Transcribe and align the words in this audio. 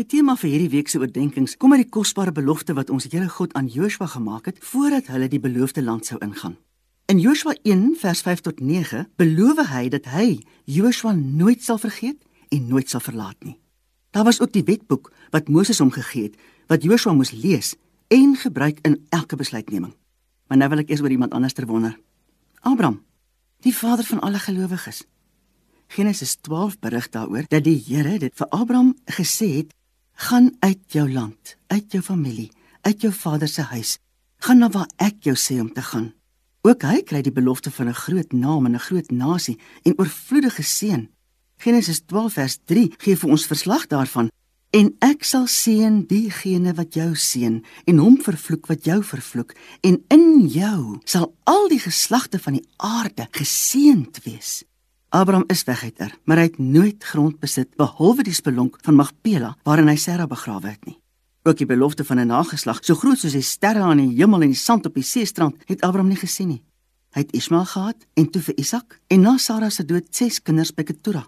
Die 0.00 0.06
tema 0.08 0.32
vir 0.32 0.48
hierdie 0.48 0.70
week 0.72 0.88
se 0.88 0.96
oordeenkings 0.96 1.58
kom 1.60 1.74
uit 1.74 1.82
die 1.82 1.90
kosbare 1.92 2.32
belofte 2.32 2.72
wat 2.72 2.88
ons 2.88 3.04
Here 3.12 3.26
God 3.28 3.52
aan 3.58 3.66
Joshua 3.68 4.06
gemaak 4.08 4.46
het 4.48 4.60
voordat 4.64 5.10
hulle 5.12 5.26
die 5.28 5.40
beloofde 5.44 5.82
land 5.84 6.06
sou 6.08 6.16
ingaan. 6.24 6.54
In 7.12 7.18
Joshua 7.20 7.52
1 7.68 7.98
vers 8.00 8.22
5 8.24 8.40
tot 8.46 8.62
9 8.64 9.02
beloof 9.20 9.58
hy 9.68 9.90
dat 9.92 10.06
hy 10.08 10.38
Joshua 10.64 11.12
nooit 11.12 11.60
sal 11.60 11.76
vergeet 11.76 12.16
en 12.48 12.70
nooit 12.70 12.88
sal 12.88 13.02
verlaat 13.04 13.36
nie. 13.44 13.58
Daar 14.16 14.24
was 14.24 14.40
ook 14.40 14.54
die 14.54 14.64
wetboek 14.64 15.10
wat 15.36 15.52
Moses 15.52 15.82
hom 15.84 15.92
gegee 15.92 16.30
het 16.30 16.38
wat 16.72 16.86
Joshua 16.86 17.12
moes 17.12 17.34
lees 17.36 17.74
en 18.08 18.38
gebruik 18.40 18.80
in 18.88 18.96
elke 19.10 19.36
besluitneming. 19.36 19.92
Maar 20.48 20.62
nou 20.62 20.68
wil 20.72 20.80
ek 20.80 20.94
eers 20.94 21.02
oor 21.04 21.12
iemand 21.12 21.36
anders 21.36 21.52
ter 21.52 21.66
wonder. 21.68 21.92
Abraham, 22.64 23.02
die 23.60 23.76
vader 23.76 24.08
van 24.08 24.24
alle 24.24 24.40
gelowiges. 24.40 25.02
Genesis 25.92 26.38
12 26.40 26.78
berig 26.78 27.10
daaroor 27.12 27.44
dat 27.52 27.68
die 27.68 27.76
Here 27.76 28.16
dit 28.16 28.32
vir 28.32 28.48
Abraham 28.48 28.94
gesê 29.04 29.50
het: 29.58 29.76
"Gaan 30.20 30.50
uit 30.60 30.82
jou 30.92 31.06
land, 31.12 31.56
uit 31.66 31.92
jou 31.92 32.02
familie, 32.02 32.50
uit 32.80 33.00
jou 33.00 33.12
vader 33.12 33.48
se 33.48 33.62
huis, 33.62 33.98
gaan 34.38 34.58
na 34.58 34.68
waar 34.68 34.88
ek 34.96 35.24
jou 35.24 35.36
sê 35.36 35.60
om 35.60 35.72
te 35.72 35.82
gaan." 35.82 36.12
Ook 36.62 36.82
hy 36.82 37.02
kry 37.02 37.22
die 37.22 37.32
belofte 37.32 37.70
van 37.70 37.88
'n 37.88 38.02
groot 38.04 38.32
naam 38.32 38.66
en 38.66 38.74
'n 38.74 38.86
groot 38.88 39.10
nasie 39.10 39.58
en 39.82 39.98
oorvloedige 39.98 40.62
seën. 40.62 41.08
Genesis 41.56 42.00
12 42.06 42.32
vers 42.32 42.58
3 42.64 42.92
gee 42.98 43.16
vir 43.16 43.30
ons 43.30 43.46
verslag 43.46 43.86
daarvan 43.86 44.28
En 44.70 44.92
ek 45.02 45.24
sal 45.26 45.48
seën 45.50 46.04
diegene 46.06 46.70
wat 46.78 46.94
jou 46.94 47.08
seën 47.18 47.56
en 47.90 47.96
hom 47.98 48.20
vervloek 48.22 48.68
wat 48.70 48.84
jou 48.86 49.00
vervloek 49.02 49.56
en 49.82 49.96
in 50.14 50.46
jou 50.46 51.00
sal 51.10 51.32
al 51.50 51.66
die 51.72 51.80
geslagte 51.82 52.38
van 52.38 52.60
die 52.60 52.66
aarde 52.78 53.26
geseënd 53.34 54.22
wees. 54.22 54.60
Abraham 55.10 55.44
is 55.46 55.64
weg 55.64 55.82
uit 55.82 55.98
Er, 55.98 56.12
maar 56.24 56.38
hy 56.38 56.44
het 56.46 56.58
nooit 56.62 57.04
grond 57.04 57.40
besit 57.42 57.72
behalwe 57.74 58.22
die 58.22 58.34
spelonk 58.34 58.76
van 58.86 58.94
Magpela 58.94 59.56
waarin 59.66 59.90
hy 59.90 59.96
Sara 59.98 60.28
begrawe 60.30 60.70
het 60.70 60.86
nie. 60.86 61.00
Ook 61.42 61.58
die 61.58 61.66
belofte 61.66 62.04
van 62.06 62.20
'n 62.20 62.30
nageslag 62.30 62.78
so 62.84 62.94
groot 62.94 63.18
soos 63.18 63.34
die 63.34 63.42
sterre 63.42 63.82
aan 63.82 63.98
die 63.98 64.14
hemel 64.20 64.42
en 64.42 64.54
die 64.54 64.62
sand 64.66 64.86
op 64.86 64.94
die 64.94 65.02
seestrand 65.02 65.56
het 65.66 65.80
Abraham 65.80 66.08
nie 66.08 66.16
gesien 66.16 66.48
nie. 66.48 66.62
Hy 67.10 67.20
het 67.20 67.32
Ismael 67.32 67.64
gehad 67.64 68.06
en 68.14 68.30
toe 68.30 68.42
vir 68.42 68.54
Isak 68.58 69.00
en 69.08 69.20
na 69.20 69.36
Sara 69.36 69.70
se 69.70 69.84
dood 69.84 70.06
ses 70.10 70.42
kinders 70.42 70.74
by 70.74 70.82
Ketura. 70.82 71.26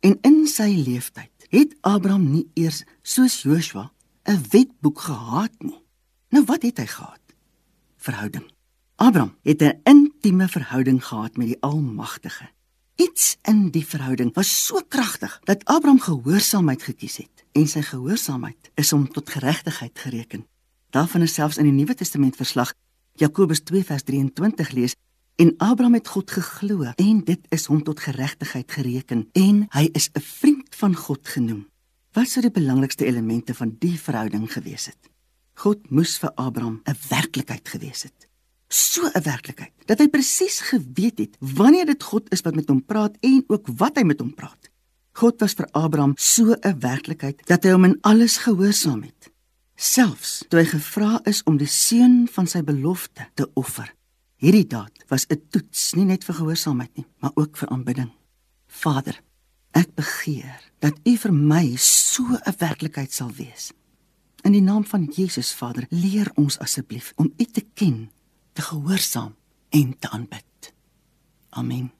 En 0.00 0.18
in 0.22 0.46
sy 0.46 0.72
lewenstyd 0.86 1.48
het 1.50 1.76
Abraham 1.80 2.30
nie 2.30 2.46
eers 2.54 2.84
soos 3.02 3.42
Joshua 3.42 3.92
'n 4.24 4.40
wetboek 4.50 5.00
gehad 5.00 5.52
nie. 5.58 5.82
Nou 6.30 6.44
wat 6.44 6.62
het 6.62 6.78
hy 6.78 6.86
gehad? 6.86 7.20
Verhouding. 7.96 8.50
Abraham 8.96 9.34
het 9.42 9.62
'n 9.62 9.80
intieme 9.84 10.48
verhouding 10.48 11.04
gehad 11.04 11.36
met 11.36 11.46
die 11.46 11.60
Almagtige. 11.60 12.48
Iets 12.98 13.36
in 13.46 13.68
die 13.70 13.86
verhouding 13.86 14.32
was 14.34 14.50
so 14.66 14.82
kragtig 14.88 15.40
dat 15.46 15.64
Abraham 15.64 16.00
gehoorsaamheid 16.00 16.82
gekies 16.82 17.16
het 17.22 17.44
en 17.52 17.66
sy 17.70 17.82
gehoorsaamheid 17.86 18.72
is 18.74 18.90
hom 18.90 19.06
tot 19.06 19.30
geregtigheid 19.30 19.98
gereken. 19.98 20.46
Daarvan 20.90 21.22
is 21.22 21.34
selfs 21.38 21.60
in 21.62 21.68
die 21.70 21.76
Nuwe 21.76 21.94
Testament 21.94 22.36
verslag 22.36 22.72
Jakobus 23.14 23.62
2:23 23.70 24.72
lees 24.74 24.96
En 25.38 25.54
Abraham 25.56 25.94
het 25.94 26.08
God 26.08 26.30
geglo 26.30 26.82
en 26.82 27.18
dit 27.24 27.44
is 27.54 27.66
hom 27.70 27.82
tot 27.86 28.00
geregtigheid 28.02 28.72
gereken 28.72 29.28
en 29.32 29.66
hy 29.70 29.84
is 29.92 30.10
'n 30.12 30.20
vriend 30.20 30.74
van 30.74 30.96
God 30.96 31.28
genoem. 31.28 31.68
Wat 32.12 32.28
sou 32.28 32.42
die 32.42 32.50
belangrikste 32.50 33.06
elemente 33.06 33.54
van 33.54 33.76
die 33.78 34.00
verhouding 34.00 34.52
gewees 34.52 34.86
het? 34.86 35.10
God 35.54 35.90
moes 35.90 36.18
vir 36.18 36.32
Abraham 36.34 36.80
'n 36.84 36.96
werklikheid 37.08 37.68
gewees 37.68 38.02
het. 38.02 38.27
So 38.68 39.08
'n 39.08 39.22
werklikheid 39.22 39.72
dat 39.86 39.98
hy 39.98 40.08
presies 40.08 40.60
geweet 40.60 41.18
het 41.18 41.36
wanneer 41.40 41.86
dit 41.86 42.02
God 42.02 42.32
is 42.32 42.40
wat 42.40 42.54
met 42.54 42.68
hom 42.68 42.84
praat 42.84 43.16
en 43.20 43.44
ook 43.46 43.66
wat 43.76 43.96
hy 43.96 44.04
met 44.04 44.20
hom 44.20 44.34
praat. 44.34 44.70
God 45.12 45.40
was 45.40 45.54
vir 45.54 45.68
Abraham 45.72 46.12
so 46.16 46.52
'n 46.52 46.80
werklikheid 46.80 47.46
dat 47.46 47.64
hy 47.64 47.70
hom 47.70 47.84
in 47.84 47.98
alles 48.00 48.36
gehoorsaam 48.36 49.02
het. 49.02 49.30
Selfs 49.76 50.44
toe 50.48 50.60
hy 50.60 50.66
gevra 50.66 51.20
is 51.24 51.42
om 51.42 51.56
die 51.56 51.66
seun 51.66 52.28
van 52.28 52.46
sy 52.46 52.62
belofte 52.62 53.28
te 53.34 53.50
offer, 53.54 53.94
Hierdie 54.38 54.68
daad 54.70 54.94
was 55.10 55.26
'n 55.26 55.40
toets 55.50 55.94
nie 55.94 56.04
net 56.04 56.24
vir 56.24 56.34
gehoorsaamheid 56.34 56.96
nie, 56.96 57.06
maar 57.18 57.32
ook 57.34 57.56
vir 57.56 57.68
aanbidding. 57.68 58.10
Vader, 58.66 59.20
ek 59.72 59.94
begeer 59.94 60.62
dat 60.78 60.94
U 61.04 61.16
vir 61.16 61.32
my 61.32 61.76
so 61.76 62.22
'n 62.22 62.54
werklikheid 62.58 63.12
sal 63.12 63.32
wees. 63.32 63.72
In 64.44 64.52
die 64.52 64.62
naam 64.62 64.84
van 64.84 65.04
Jesus 65.04 65.52
Vader, 65.52 65.86
leer 65.90 66.30
ons 66.34 66.58
asseblief 66.58 67.12
om 67.16 67.32
U 67.36 67.44
te 67.44 67.66
ken, 67.74 68.10
te 68.58 68.64
gehoorsaam 68.64 69.36
en 69.68 69.98
te 69.98 70.10
aanbid. 70.10 70.74
Amen. 71.48 71.97